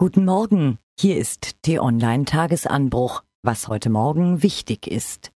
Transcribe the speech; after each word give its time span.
Guten 0.00 0.24
Morgen, 0.24 0.78
hier 0.98 1.18
ist 1.18 1.56
T-Online 1.60 2.24
Tagesanbruch, 2.24 3.22
was 3.42 3.68
heute 3.68 3.90
Morgen 3.90 4.42
wichtig 4.42 4.86
ist. 4.86 5.30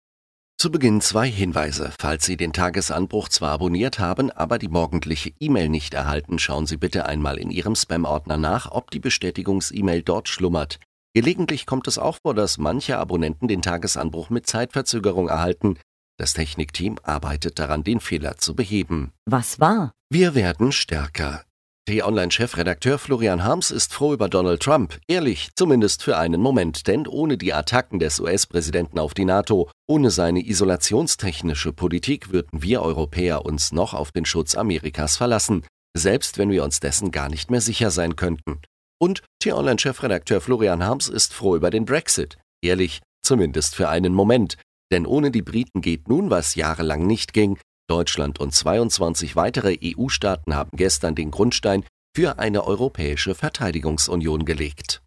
Zu 0.59 0.69
Beginn 0.69 1.01
zwei 1.01 1.27
Hinweise. 1.27 1.91
Falls 1.97 2.27
Sie 2.27 2.37
den 2.37 2.53
Tagesanbruch 2.53 3.27
zwar 3.29 3.53
abonniert 3.53 3.97
haben, 3.97 4.29
aber 4.29 4.59
die 4.59 4.67
morgendliche 4.67 5.33
E-Mail 5.39 5.67
nicht 5.67 5.95
erhalten, 5.95 6.37
schauen 6.37 6.67
Sie 6.67 6.77
bitte 6.77 7.07
einmal 7.07 7.39
in 7.39 7.49
Ihrem 7.49 7.73
Spam-Ordner 7.73 8.37
nach, 8.37 8.69
ob 8.69 8.91
die 8.91 8.99
Bestätigungs-E-Mail 8.99 10.03
dort 10.03 10.29
schlummert. 10.29 10.79
Gelegentlich 11.15 11.65
kommt 11.65 11.87
es 11.87 11.97
auch 11.97 12.19
vor, 12.21 12.35
dass 12.35 12.59
manche 12.59 12.99
Abonnenten 12.99 13.47
den 13.47 13.63
Tagesanbruch 13.63 14.29
mit 14.29 14.45
Zeitverzögerung 14.45 15.27
erhalten. 15.27 15.79
Das 16.19 16.33
Technikteam 16.33 16.97
arbeitet 17.01 17.57
daran, 17.57 17.83
den 17.83 17.99
Fehler 17.99 18.37
zu 18.37 18.55
beheben. 18.55 19.11
Was 19.25 19.59
war? 19.59 19.91
Wir 20.11 20.35
werden 20.35 20.71
stärker. 20.71 21.45
T-Online-Chefredakteur 21.91 22.97
Florian 22.97 23.43
Harms 23.43 23.69
ist 23.69 23.93
froh 23.93 24.13
über 24.13 24.29
Donald 24.29 24.61
Trump. 24.61 24.97
Ehrlich, 25.09 25.49
zumindest 25.57 26.03
für 26.03 26.17
einen 26.17 26.39
Moment, 26.39 26.87
denn 26.87 27.05
ohne 27.05 27.37
die 27.37 27.51
Attacken 27.51 27.99
des 27.99 28.21
US-Präsidenten 28.21 28.97
auf 28.97 29.13
die 29.13 29.25
NATO, 29.25 29.69
ohne 29.89 30.09
seine 30.09 30.39
isolationstechnische 30.39 31.73
Politik 31.73 32.31
würden 32.31 32.63
wir 32.63 32.81
Europäer 32.81 33.43
uns 33.43 33.73
noch 33.73 33.93
auf 33.93 34.13
den 34.13 34.23
Schutz 34.23 34.55
Amerikas 34.55 35.17
verlassen, 35.17 35.65
selbst 35.93 36.37
wenn 36.37 36.49
wir 36.49 36.63
uns 36.63 36.79
dessen 36.79 37.11
gar 37.11 37.27
nicht 37.27 37.51
mehr 37.51 37.59
sicher 37.59 37.91
sein 37.91 38.15
könnten. 38.15 38.61
Und 38.97 39.21
T-Online-Chefredakteur 39.43 40.39
Florian 40.39 40.85
Harms 40.85 41.09
ist 41.09 41.33
froh 41.33 41.57
über 41.57 41.71
den 41.71 41.83
Brexit. 41.83 42.37
Ehrlich, 42.63 43.01
zumindest 43.21 43.75
für 43.75 43.89
einen 43.89 44.13
Moment. 44.13 44.55
Denn 44.93 45.05
ohne 45.05 45.29
die 45.29 45.41
Briten 45.41 45.81
geht 45.81 46.07
nun, 46.07 46.29
was 46.29 46.55
jahrelang 46.55 47.05
nicht 47.05 47.33
ging, 47.33 47.57
Deutschland 47.91 48.39
und 48.39 48.53
22 48.53 49.35
weitere 49.35 49.77
EU-Staaten 49.83 50.55
haben 50.55 50.69
gestern 50.77 51.13
den 51.13 51.29
Grundstein 51.29 51.83
für 52.15 52.39
eine 52.39 52.63
europäische 52.65 53.35
Verteidigungsunion 53.35 54.45
gelegt. 54.45 55.01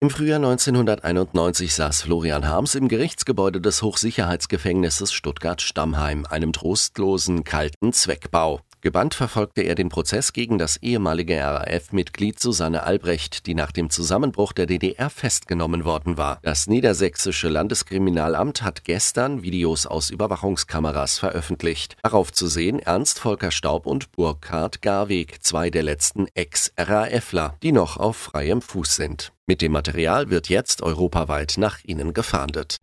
Im 0.00 0.10
Frühjahr 0.10 0.36
1991 0.36 1.74
saß 1.74 2.02
Florian 2.02 2.46
Harms 2.46 2.76
im 2.76 2.86
Gerichtsgebäude 2.86 3.60
des 3.60 3.82
Hochsicherheitsgefängnisses 3.82 5.12
Stuttgart-Stammheim, 5.12 6.24
einem 6.24 6.52
trostlosen, 6.52 7.42
kalten 7.42 7.92
Zweckbau. 7.92 8.60
Gebannt 8.84 9.14
verfolgte 9.14 9.62
er 9.62 9.74
den 9.74 9.88
Prozess 9.88 10.34
gegen 10.34 10.58
das 10.58 10.76
ehemalige 10.76 11.42
RAF-Mitglied 11.42 12.38
Susanne 12.38 12.82
Albrecht, 12.82 13.46
die 13.46 13.54
nach 13.54 13.72
dem 13.72 13.88
Zusammenbruch 13.88 14.52
der 14.52 14.66
DDR 14.66 15.08
festgenommen 15.08 15.86
worden 15.86 16.18
war. 16.18 16.38
Das 16.42 16.66
niedersächsische 16.66 17.48
Landeskriminalamt 17.48 18.60
hat 18.60 18.84
gestern 18.84 19.42
Videos 19.42 19.86
aus 19.86 20.10
Überwachungskameras 20.10 21.18
veröffentlicht. 21.18 21.96
Darauf 22.02 22.30
zu 22.30 22.46
sehen 22.46 22.78
Ernst 22.78 23.20
Volker 23.20 23.52
Staub 23.52 23.86
und 23.86 24.12
Burkhard 24.12 24.82
Garweg, 24.82 25.42
zwei 25.42 25.70
der 25.70 25.82
letzten 25.82 26.26
Ex-RAFler, 26.34 27.56
die 27.62 27.72
noch 27.72 27.96
auf 27.96 28.18
freiem 28.18 28.60
Fuß 28.60 28.96
sind. 28.96 29.32
Mit 29.46 29.62
dem 29.62 29.72
Material 29.72 30.28
wird 30.28 30.50
jetzt 30.50 30.82
europaweit 30.82 31.54
nach 31.56 31.78
ihnen 31.84 32.12
gefahndet. 32.12 32.76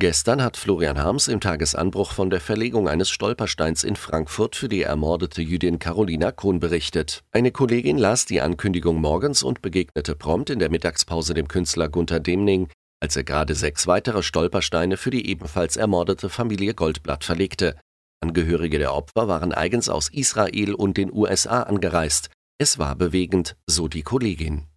Gestern 0.00 0.44
hat 0.44 0.56
Florian 0.56 0.96
Harms 0.96 1.26
im 1.26 1.40
Tagesanbruch 1.40 2.12
von 2.12 2.30
der 2.30 2.40
Verlegung 2.40 2.88
eines 2.88 3.10
Stolpersteins 3.10 3.82
in 3.82 3.96
Frankfurt 3.96 4.54
für 4.54 4.68
die 4.68 4.82
ermordete 4.82 5.42
Jüdin 5.42 5.80
Carolina 5.80 6.30
Kohn 6.30 6.60
berichtet. 6.60 7.24
Eine 7.32 7.50
Kollegin 7.50 7.98
las 7.98 8.24
die 8.24 8.40
Ankündigung 8.40 9.00
morgens 9.00 9.42
und 9.42 9.60
begegnete 9.60 10.14
prompt 10.14 10.50
in 10.50 10.60
der 10.60 10.70
Mittagspause 10.70 11.34
dem 11.34 11.48
Künstler 11.48 11.88
Gunther 11.88 12.20
Demning, 12.20 12.68
als 13.00 13.16
er 13.16 13.24
gerade 13.24 13.56
sechs 13.56 13.88
weitere 13.88 14.22
Stolpersteine 14.22 14.98
für 14.98 15.10
die 15.10 15.28
ebenfalls 15.28 15.76
ermordete 15.76 16.28
Familie 16.28 16.74
Goldblatt 16.74 17.24
verlegte. 17.24 17.74
Angehörige 18.20 18.78
der 18.78 18.94
Opfer 18.94 19.26
waren 19.26 19.52
eigens 19.52 19.88
aus 19.88 20.10
Israel 20.10 20.74
und 20.74 20.96
den 20.96 21.12
USA 21.12 21.64
angereist. 21.64 22.30
Es 22.58 22.78
war 22.78 22.94
bewegend, 22.94 23.56
so 23.66 23.88
die 23.88 24.02
Kollegin. 24.02 24.68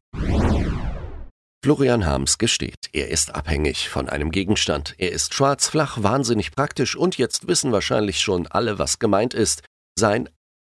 Florian 1.63 2.07
Harms 2.07 2.39
gesteht, 2.39 2.89
er 2.91 3.09
ist 3.09 3.35
abhängig 3.35 3.87
von 3.87 4.09
einem 4.09 4.31
Gegenstand. 4.31 4.95
Er 4.97 5.11
ist 5.11 5.35
schwarz, 5.35 5.67
flach, 5.67 6.01
wahnsinnig 6.01 6.53
praktisch 6.53 6.95
und 6.95 7.19
jetzt 7.19 7.47
wissen 7.47 7.71
wahrscheinlich 7.71 8.19
schon 8.19 8.47
alle, 8.47 8.79
was 8.79 8.97
gemeint 8.97 9.35
ist. 9.35 9.61
Sein 9.95 10.27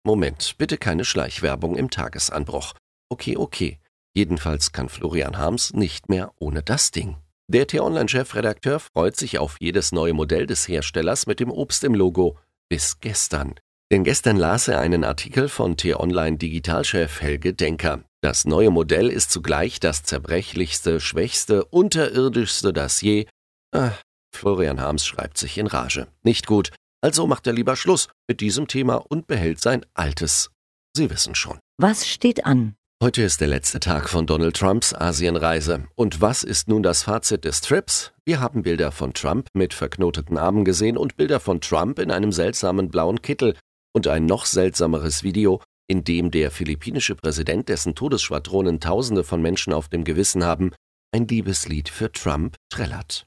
Moment, 0.06 0.56
bitte 0.58 0.78
keine 0.78 1.04
Schleichwerbung 1.04 1.76
im 1.76 1.90
Tagesanbruch. 1.90 2.74
Okay, 3.10 3.36
okay. 3.36 3.80
Jedenfalls 4.16 4.72
kann 4.72 4.88
Florian 4.88 5.38
Harms 5.38 5.74
nicht 5.74 6.08
mehr 6.08 6.32
ohne 6.40 6.64
das 6.64 6.92
Ding. 6.92 7.18
Der 7.50 7.68
T-Online-Chefredakteur 7.68 8.80
freut 8.80 9.18
sich 9.18 9.40
auf 9.40 9.58
jedes 9.60 9.92
neue 9.92 10.14
Modell 10.14 10.48
des 10.48 10.70
Herstellers 10.70 11.28
mit 11.28 11.42
dem 11.42 11.52
Obst 11.52 11.84
im 11.84 11.96
Logo. 11.96 12.40
Bis 12.70 13.02
gestern. 13.02 13.56
Denn 13.92 14.06
gestern 14.06 14.38
las 14.38 14.70
er 14.70 14.80
einen 14.80 15.04
Artikel 15.04 15.50
von 15.50 15.76
T-Online-Digitalchef 15.76 17.20
Helge 17.20 17.54
Denker. 17.54 18.07
Das 18.22 18.46
neue 18.46 18.72
Modell 18.72 19.10
ist 19.10 19.32
zugleich 19.32 19.80
das 19.80 20.04
zerbrechlichste, 20.04 21.00
schwächste, 21.00 21.66
unterirdischste 21.66 22.74
das 22.74 23.02
je. 23.02 23.28
Ah, 23.72 23.92
Florian 24.36 24.82
Harms 24.82 25.06
schreibt 25.06 25.38
sich 25.38 25.58
in 25.58 25.68
Rage. 25.68 26.08
Nicht 26.24 26.48
gut. 26.48 26.72
Also 27.02 27.28
macht 27.28 27.46
er 27.46 27.54
lieber 27.54 27.76
Schluss 27.76 28.08
mit 28.28 28.42
diesem 28.42 28.68
Thema 28.68 28.96
und 28.96 29.28
behält 29.28 29.62
sein 29.62 29.86
altes. 29.94 30.50
Sie 30.96 31.10
wissen 31.10 31.36
schon. 31.36 31.60
Was 31.78 32.08
steht 32.08 32.46
an? 32.46 32.76
Heute 33.04 33.22
ist 33.22 33.42
der 33.42 33.48
letzte 33.48 33.80
Tag 33.80 34.10
von 34.10 34.26
Donald 34.26 34.58
Trumps 34.58 34.96
Asienreise. 34.96 35.88
Und 35.94 36.20
was 36.20 36.44
ist 36.44 36.68
nun 36.68 36.82
das 36.82 37.04
Fazit 37.04 37.46
des 37.46 37.62
Trips? 37.62 38.12
Wir 38.26 38.40
haben 38.40 38.64
Bilder 38.64 38.92
von 38.92 39.14
Trump 39.14 39.48
mit 39.54 39.76
verknoteten 39.76 40.40
Armen 40.40 40.66
gesehen 40.66 40.98
und 40.98 41.16
Bilder 41.16 41.40
von 41.40 41.62
Trump 41.62 42.00
in 42.00 42.10
einem 42.10 42.32
seltsamen 42.32 42.90
blauen 42.90 43.22
Kittel 43.22 43.56
und 43.94 44.08
ein 44.08 44.26
noch 44.26 44.48
seltsameres 44.48 45.22
Video, 45.22 45.62
in 45.88 46.04
dem 46.04 46.32
der 46.32 46.52
philippinische 46.52 47.16
Präsident, 47.16 47.70
dessen 47.70 47.96
Todesschwadronen 47.96 48.80
Tausende 48.80 49.24
von 49.24 49.42
Menschen 49.42 49.74
auf 49.74 49.88
dem 49.88 50.04
Gewissen 50.04 50.44
haben, 50.44 50.72
ein 51.14 51.28
Liebeslied 51.28 51.90
für 51.90 52.12
Trump 52.12 52.58
trällert. 52.70 53.26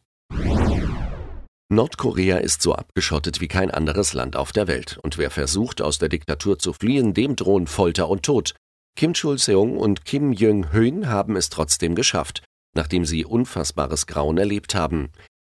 Nordkorea 1.72 2.38
ist 2.38 2.62
so 2.62 2.74
abgeschottet 2.74 3.40
wie 3.40 3.48
kein 3.48 3.70
anderes 3.70 4.12
Land 4.12 4.34
auf 4.36 4.52
der 4.52 4.66
Welt, 4.66 4.98
und 5.02 5.18
wer 5.18 5.30
versucht, 5.30 5.80
aus 5.80 5.98
der 5.98 6.08
Diktatur 6.08 6.58
zu 6.58 6.72
fliehen, 6.72 7.14
dem 7.14 7.36
drohen 7.36 7.66
Folter 7.66 8.08
und 8.08 8.24
Tod. 8.24 8.54
Kim 8.96 9.14
Chul-seung 9.14 9.78
und 9.78 10.04
Kim 10.04 10.32
Jong-hoon 10.32 11.08
haben 11.08 11.36
es 11.36 11.48
trotzdem 11.48 11.94
geschafft, 11.94 12.42
nachdem 12.74 13.04
sie 13.04 13.24
unfassbares 13.24 14.06
Grauen 14.06 14.36
erlebt 14.36 14.74
haben. 14.74 15.10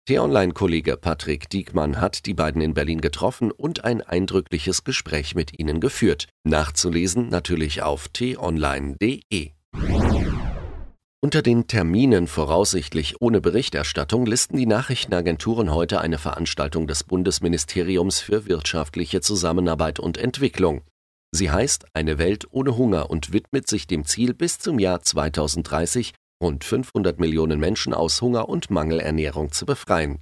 T-Online-Kollege 0.10 0.98
Patrick 0.98 1.52
Diekmann 1.52 2.02
hat 2.02 2.26
die 2.26 2.34
beiden 2.34 2.64
in 2.64 2.74
Berlin 2.74 3.00
getroffen 3.00 3.52
und 3.52 3.84
ein 3.86 4.02
eindrückliches 4.02 4.84
Gespräch 4.84 5.36
mit 5.36 5.60
ihnen 5.60 5.80
geführt. 5.80 6.28
Nachzulesen 6.44 7.30
natürlich 7.30 7.84
auf 7.84 8.08
t-online.de. 8.08 9.52
Unter 11.22 11.44
den 11.44 11.68
Terminen 11.68 12.26
voraussichtlich 12.26 13.22
ohne 13.22 13.40
Berichterstattung 13.40 14.26
listen 14.26 14.58
die 14.58 14.66
Nachrichtenagenturen 14.66 15.72
heute 15.72 16.02
eine 16.02 16.18
Veranstaltung 16.18 16.88
des 16.88 17.04
Bundesministeriums 17.04 18.20
für 18.20 18.48
wirtschaftliche 18.48 19.22
Zusammenarbeit 19.22 20.00
und 20.00 20.18
Entwicklung. 20.18 20.82
Sie 21.32 21.52
heißt 21.52 21.86
Eine 21.94 22.18
Welt 22.18 22.48
ohne 22.50 22.76
Hunger 22.78 23.12
und 23.12 23.32
widmet 23.32 23.68
sich 23.68 23.86
dem 23.86 24.06
Ziel, 24.06 24.34
bis 24.34 24.58
zum 24.58 24.80
Jahr 24.80 25.04
2030 25.04 26.14
rund 26.42 26.64
500 26.64 27.20
Millionen 27.20 27.60
Menschen 27.60 27.94
aus 27.94 28.22
Hunger 28.22 28.50
und 28.50 28.70
Mangelernährung 28.70 29.52
zu 29.52 29.66
befreien. 29.66 30.20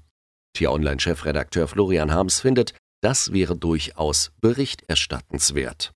T-Online-Chefredakteur 0.53 1.67
Florian 1.67 2.13
Harms 2.13 2.39
findet, 2.39 2.73
das 3.01 3.31
wäre 3.31 3.55
durchaus 3.55 4.31
berichterstattenswert. 4.41 5.91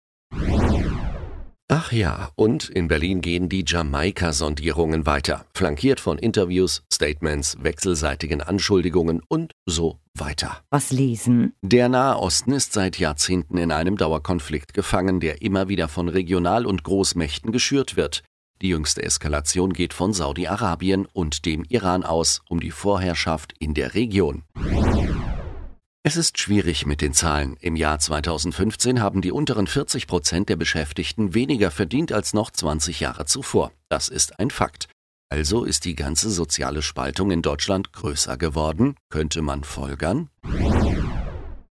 Ach 1.73 1.93
ja, 1.93 2.31
und 2.35 2.67
in 2.69 2.89
Berlin 2.89 3.21
gehen 3.21 3.47
die 3.47 3.63
Jamaika-Sondierungen 3.65 5.05
weiter, 5.05 5.45
flankiert 5.53 6.01
von 6.01 6.17
Interviews, 6.17 6.83
Statements, 6.91 7.57
wechselseitigen 7.61 8.41
Anschuldigungen 8.41 9.21
und 9.29 9.53
so 9.65 9.97
weiter. 10.13 10.65
Was 10.69 10.91
lesen? 10.91 11.53
Der 11.61 11.87
Nahe 11.87 12.17
Osten 12.17 12.51
ist 12.51 12.73
seit 12.73 12.99
Jahrzehnten 12.99 13.57
in 13.57 13.71
einem 13.71 13.95
Dauerkonflikt 13.95 14.73
gefangen, 14.73 15.21
der 15.21 15.41
immer 15.41 15.69
wieder 15.69 15.87
von 15.87 16.09
Regional- 16.09 16.65
und 16.65 16.83
Großmächten 16.83 17.53
geschürt 17.53 17.95
wird. 17.95 18.23
Die 18.61 18.69
jüngste 18.69 19.01
Eskalation 19.01 19.73
geht 19.73 19.91
von 19.91 20.13
Saudi-Arabien 20.13 21.07
und 21.07 21.45
dem 21.45 21.65
Iran 21.69 22.03
aus 22.03 22.41
um 22.47 22.59
die 22.59 22.69
Vorherrschaft 22.69 23.55
in 23.57 23.73
der 23.73 23.95
Region. 23.95 24.43
Es 26.03 26.15
ist 26.15 26.37
schwierig 26.39 26.85
mit 26.85 27.01
den 27.01 27.13
Zahlen. 27.13 27.57
Im 27.59 27.75
Jahr 27.75 27.97
2015 27.97 29.01
haben 29.01 29.21
die 29.21 29.31
unteren 29.31 29.65
40 29.65 30.05
Prozent 30.05 30.49
der 30.49 30.57
Beschäftigten 30.57 31.33
weniger 31.33 31.71
verdient 31.71 32.11
als 32.11 32.33
noch 32.33 32.51
20 32.51 32.99
Jahre 32.99 33.25
zuvor. 33.25 33.71
Das 33.89 34.09
ist 34.09 34.39
ein 34.39 34.51
Fakt. 34.51 34.89
Also 35.29 35.63
ist 35.63 35.85
die 35.85 35.95
ganze 35.95 36.29
soziale 36.29 36.83
Spaltung 36.83 37.31
in 37.31 37.41
Deutschland 37.41 37.93
größer 37.93 38.37
geworden, 38.37 38.95
könnte 39.09 39.41
man 39.41 39.63
folgern? 39.63 40.29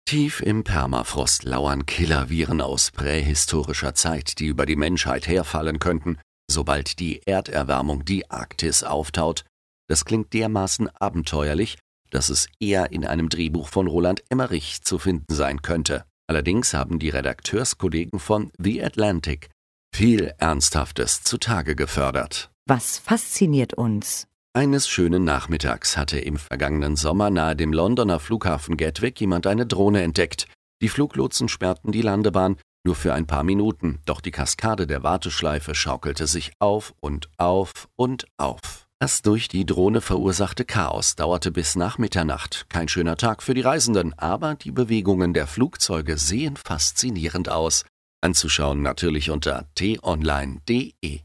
Tief 0.06 0.42
im 0.42 0.64
Permafrost 0.64 1.46
lauern 1.46 1.88
Killerviren 1.88 2.62
aus 2.62 2.92
prähistorischer 2.92 3.96
Zeit, 3.96 4.40
die 4.40 4.46
über 4.46 4.68
die 4.68 4.76
Menschheit 4.76 5.28
herfallen 5.28 5.80
könnten 5.80 6.20
sobald 6.50 7.00
die 7.00 7.22
Erderwärmung 7.26 8.06
die 8.06 8.30
Arktis 8.30 8.84
auftaut. 8.84 9.46
Das 9.88 10.06
klingt 10.06 10.34
dermaßen 10.34 10.90
abenteuerlich, 10.96 11.78
dass 12.12 12.30
es 12.30 12.48
eher 12.60 12.92
in 12.92 13.06
einem 13.06 13.30
Drehbuch 13.30 13.68
von 13.68 13.88
Roland 13.88 14.24
Emmerich 14.30 14.82
zu 14.84 14.98
finden 15.00 15.34
sein 15.34 15.62
könnte. 15.62 16.06
Allerdings 16.28 16.74
haben 16.74 17.00
die 17.00 17.10
Redakteurskollegen 17.10 18.20
von 18.20 18.52
The 18.58 18.84
Atlantic 18.84 19.50
viel 19.94 20.34
Ernsthaftes 20.40 21.24
zutage 21.24 21.76
gefördert. 21.76 22.52
Was 22.68 22.98
fasziniert 22.98 23.76
uns? 23.76 24.28
Eines 24.54 24.88
schönen 24.88 25.24
Nachmittags 25.24 25.98
hatte 25.98 26.20
im 26.20 26.38
vergangenen 26.38 26.96
Sommer 26.96 27.30
nahe 27.30 27.56
dem 27.56 27.74
Londoner 27.74 28.20
Flughafen 28.20 28.78
Gatwick 28.78 29.20
jemand 29.20 29.48
eine 29.48 29.66
Drohne 29.66 30.02
entdeckt. 30.02 30.48
Die 30.82 30.90
Fluglotsen 30.90 31.48
sperrten 31.48 31.92
die 31.92 32.02
Landebahn 32.02 32.58
nur 32.86 32.96
für 32.96 33.14
ein 33.14 33.28
paar 33.28 33.44
Minuten, 33.44 34.00
doch 34.06 34.22
die 34.22 34.32
Kaskade 34.32 34.88
der 34.88 35.04
Warteschleife 35.04 35.76
schaukelte 35.76 36.28
sich 36.28 36.54
auf 36.60 36.94
und 37.00 37.30
auf 37.38 37.90
und 37.96 38.26
auf. 38.38 38.88
Das 39.00 39.22
durch 39.22 39.50
die 39.50 39.66
Drohne 39.66 40.00
verursachte 40.00 40.64
Chaos 40.64 41.16
dauerte 41.16 41.52
bis 41.52 41.76
nach 41.76 41.98
Mitternacht. 41.98 42.68
Kein 42.70 42.88
schöner 42.88 43.18
Tag 43.18 43.44
für 43.44 43.54
die 43.54 43.62
Reisenden, 43.62 44.18
aber 44.18 44.56
die 44.56 44.72
Bewegungen 44.72 45.34
der 45.34 45.48
Flugzeuge 45.48 46.18
sehen 46.18 46.56
faszinierend 46.56 47.50
aus. 47.50 47.84
Anzuschauen 48.22 48.82
natürlich 48.82 49.32
unter 49.32 49.68
t-online.de. 49.76 51.25